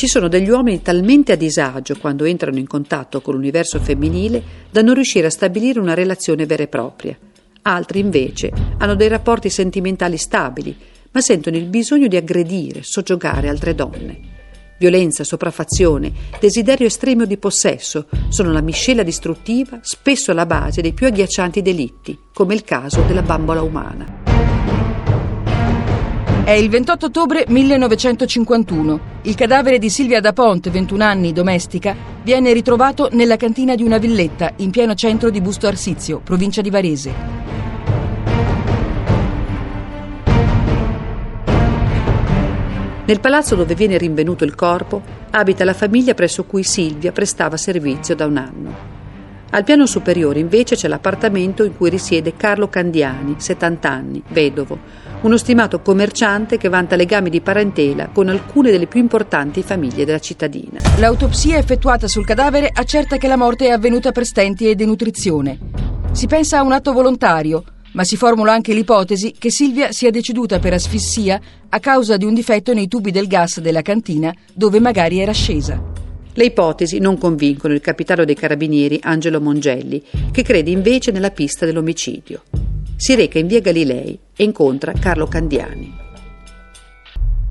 Ci 0.00 0.06
sono 0.06 0.28
degli 0.28 0.48
uomini 0.48 0.80
talmente 0.80 1.32
a 1.32 1.36
disagio 1.36 1.94
quando 1.98 2.24
entrano 2.24 2.56
in 2.56 2.66
contatto 2.66 3.20
con 3.20 3.34
l'universo 3.34 3.78
femminile 3.78 4.42
da 4.70 4.80
non 4.80 4.94
riuscire 4.94 5.26
a 5.26 5.30
stabilire 5.30 5.78
una 5.78 5.92
relazione 5.92 6.46
vera 6.46 6.62
e 6.62 6.68
propria. 6.68 7.18
Altri 7.60 7.98
invece 7.98 8.50
hanno 8.78 8.94
dei 8.94 9.08
rapporti 9.08 9.50
sentimentali 9.50 10.16
stabili, 10.16 10.74
ma 11.10 11.20
sentono 11.20 11.58
il 11.58 11.66
bisogno 11.66 12.06
di 12.06 12.16
aggredire, 12.16 12.82
soggiogare 12.82 13.50
altre 13.50 13.74
donne. 13.74 14.20
Violenza, 14.78 15.22
sopraffazione, 15.22 16.10
desiderio 16.40 16.86
estremo 16.86 17.26
di 17.26 17.36
possesso 17.36 18.06
sono 18.30 18.52
la 18.52 18.62
miscela 18.62 19.02
distruttiva, 19.02 19.80
spesso 19.82 20.30
alla 20.30 20.46
base 20.46 20.80
dei 20.80 20.94
più 20.94 21.08
agghiaccianti 21.08 21.60
delitti, 21.60 22.18
come 22.32 22.54
il 22.54 22.64
caso 22.64 23.02
della 23.02 23.20
bambola 23.20 23.60
umana. 23.60 24.19
È 26.50 26.54
il 26.54 26.68
28 26.68 27.06
ottobre 27.06 27.44
1951. 27.46 29.00
Il 29.22 29.36
cadavere 29.36 29.78
di 29.78 29.88
Silvia 29.88 30.18
da 30.18 30.32
Ponte, 30.32 30.68
21 30.68 31.04
anni, 31.04 31.32
domestica, 31.32 31.94
viene 32.24 32.52
ritrovato 32.52 33.08
nella 33.12 33.36
cantina 33.36 33.76
di 33.76 33.84
una 33.84 33.98
villetta 33.98 34.54
in 34.56 34.70
pieno 34.70 34.94
centro 34.94 35.30
di 35.30 35.40
Busto 35.40 35.68
Arsizio, 35.68 36.18
provincia 36.18 36.60
di 36.60 36.70
Varese. 36.70 37.14
Nel 43.04 43.20
palazzo 43.20 43.54
dove 43.54 43.76
viene 43.76 43.96
rinvenuto 43.96 44.42
il 44.42 44.56
corpo 44.56 45.02
abita 45.30 45.62
la 45.62 45.72
famiglia 45.72 46.14
presso 46.14 46.42
cui 46.42 46.64
Silvia 46.64 47.12
prestava 47.12 47.56
servizio 47.56 48.16
da 48.16 48.26
un 48.26 48.36
anno. 48.36 48.99
Al 49.52 49.64
piano 49.64 49.84
superiore 49.84 50.38
invece 50.38 50.76
c'è 50.76 50.86
l'appartamento 50.86 51.64
in 51.64 51.76
cui 51.76 51.90
risiede 51.90 52.36
Carlo 52.36 52.68
Candiani, 52.68 53.34
70 53.36 53.90
anni, 53.90 54.22
vedovo, 54.28 54.78
uno 55.22 55.36
stimato 55.36 55.80
commerciante 55.80 56.56
che 56.56 56.68
vanta 56.68 56.94
legami 56.94 57.30
di 57.30 57.40
parentela 57.40 58.10
con 58.10 58.28
alcune 58.28 58.70
delle 58.70 58.86
più 58.86 59.00
importanti 59.00 59.64
famiglie 59.64 60.04
della 60.04 60.20
cittadina. 60.20 60.78
L'autopsia 60.98 61.58
effettuata 61.58 62.06
sul 62.06 62.24
cadavere 62.24 62.70
accerta 62.72 63.16
che 63.16 63.26
la 63.26 63.36
morte 63.36 63.66
è 63.66 63.70
avvenuta 63.70 64.12
per 64.12 64.24
stenti 64.24 64.70
e 64.70 64.76
denutrizione. 64.76 65.58
Si 66.12 66.28
pensa 66.28 66.58
a 66.58 66.62
un 66.62 66.70
atto 66.70 66.92
volontario, 66.92 67.64
ma 67.92 68.04
si 68.04 68.16
formula 68.16 68.52
anche 68.52 68.72
l'ipotesi 68.72 69.34
che 69.36 69.50
Silvia 69.50 69.90
sia 69.90 70.12
deceduta 70.12 70.60
per 70.60 70.74
asfissia 70.74 71.40
a 71.68 71.80
causa 71.80 72.16
di 72.16 72.24
un 72.24 72.34
difetto 72.34 72.72
nei 72.72 72.86
tubi 72.86 73.10
del 73.10 73.26
gas 73.26 73.58
della 73.58 73.82
cantina 73.82 74.32
dove 74.54 74.78
magari 74.78 75.18
era 75.18 75.32
scesa. 75.32 75.99
Le 76.32 76.44
ipotesi 76.44 76.98
non 76.98 77.18
convincono 77.18 77.74
il 77.74 77.80
capitano 77.80 78.24
dei 78.24 78.34
carabinieri 78.34 78.98
Angelo 79.02 79.40
Mongelli, 79.40 80.02
che 80.30 80.42
crede 80.42 80.70
invece 80.70 81.10
nella 81.10 81.30
pista 81.30 81.66
dell'omicidio 81.66 82.42
si 83.00 83.14
reca 83.14 83.38
in 83.38 83.46
via 83.46 83.62
Galilei 83.62 84.18
e 84.36 84.44
incontra 84.44 84.92
Carlo 84.92 85.26
Candiani. 85.26 85.90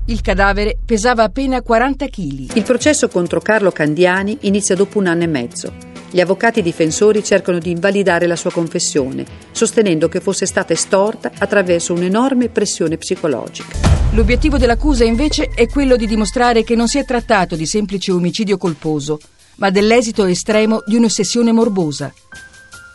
Il 0.06 0.20
cadavere 0.20 0.78
pesava 0.84 1.24
appena 1.24 1.60
40 1.60 2.06
kg. 2.06 2.54
Il 2.54 2.62
processo 2.62 3.08
contro 3.08 3.40
Carlo 3.40 3.72
Candiani 3.72 4.38
inizia 4.42 4.76
dopo 4.76 4.98
un 4.98 5.08
anno 5.08 5.24
e 5.24 5.26
mezzo. 5.26 5.89
Gli 6.12 6.20
avvocati 6.20 6.60
difensori 6.60 7.22
cercano 7.22 7.60
di 7.60 7.70
invalidare 7.70 8.26
la 8.26 8.34
sua 8.34 8.50
confessione, 8.50 9.24
sostenendo 9.52 10.08
che 10.08 10.20
fosse 10.20 10.44
stata 10.44 10.72
estorta 10.72 11.30
attraverso 11.38 11.92
un'enorme 11.92 12.48
pressione 12.48 12.96
psicologica. 12.96 13.76
L'obiettivo 14.12 14.58
dell'accusa 14.58 15.04
invece 15.04 15.50
è 15.54 15.68
quello 15.68 15.94
di 15.94 16.08
dimostrare 16.08 16.64
che 16.64 16.74
non 16.74 16.88
si 16.88 16.98
è 16.98 17.04
trattato 17.04 17.54
di 17.54 17.64
semplice 17.64 18.10
omicidio 18.10 18.58
colposo, 18.58 19.20
ma 19.56 19.70
dell'esito 19.70 20.24
estremo 20.24 20.82
di 20.84 20.96
un'ossessione 20.96 21.52
morbosa. 21.52 22.12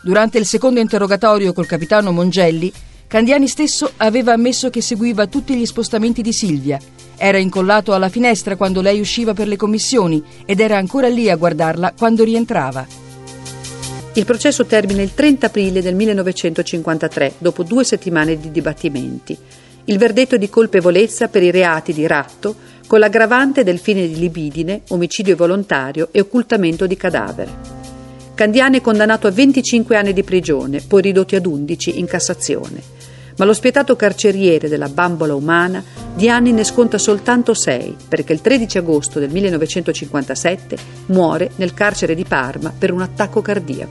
Durante 0.02 0.36
il 0.36 0.44
secondo 0.44 0.78
interrogatorio 0.78 1.54
col 1.54 1.66
capitano 1.66 2.12
Mongelli, 2.12 2.70
Candiani 3.06 3.48
stesso 3.48 3.92
aveva 3.96 4.32
ammesso 4.34 4.68
che 4.68 4.82
seguiva 4.82 5.26
tutti 5.26 5.56
gli 5.56 5.64
spostamenti 5.64 6.20
di 6.20 6.34
Silvia. 6.34 6.78
Era 7.16 7.38
incollato 7.38 7.94
alla 7.94 8.10
finestra 8.10 8.56
quando 8.56 8.82
lei 8.82 9.00
usciva 9.00 9.32
per 9.32 9.48
le 9.48 9.56
commissioni 9.56 10.22
ed 10.44 10.60
era 10.60 10.76
ancora 10.76 11.08
lì 11.08 11.30
a 11.30 11.36
guardarla 11.36 11.94
quando 11.96 12.24
rientrava. 12.24 13.05
Il 14.16 14.24
processo 14.24 14.64
termina 14.64 15.02
il 15.02 15.12
30 15.12 15.44
aprile 15.44 15.82
del 15.82 15.94
1953, 15.94 17.34
dopo 17.36 17.62
due 17.62 17.84
settimane 17.84 18.40
di 18.40 18.50
dibattimenti. 18.50 19.36
Il 19.84 19.98
verdetto 19.98 20.38
di 20.38 20.48
colpevolezza 20.48 21.28
per 21.28 21.42
i 21.42 21.50
reati 21.50 21.92
di 21.92 22.06
ratto, 22.06 22.56
con 22.86 22.98
l'aggravante 22.98 23.62
del 23.62 23.78
fine 23.78 24.08
di 24.08 24.18
libidine, 24.18 24.80
omicidio 24.88 25.36
volontario 25.36 26.08
e 26.12 26.20
occultamento 26.20 26.86
di 26.86 26.96
cadavere. 26.96 27.50
Candiani 28.34 28.78
è 28.78 28.80
condannato 28.80 29.26
a 29.26 29.32
25 29.32 29.96
anni 29.98 30.14
di 30.14 30.22
prigione, 30.22 30.80
poi 30.80 31.02
ridotti 31.02 31.36
ad 31.36 31.44
11 31.44 31.98
in 31.98 32.06
Cassazione. 32.06 32.94
Ma 33.36 33.44
lo 33.44 33.52
spietato 33.52 33.96
carceriere 33.96 34.66
della 34.66 34.88
bambola 34.88 35.34
umana 35.34 35.84
di 36.14 36.30
anni 36.30 36.52
ne 36.52 36.64
sconta 36.64 36.96
soltanto 36.96 37.52
6, 37.52 37.96
perché 38.08 38.32
il 38.32 38.40
13 38.40 38.78
agosto 38.78 39.18
del 39.18 39.28
1957 39.30 40.76
muore 41.08 41.50
nel 41.56 41.74
carcere 41.74 42.14
di 42.14 42.24
Parma 42.24 42.72
per 42.76 42.92
un 42.92 43.02
attacco 43.02 43.42
cardiaco. 43.42 43.84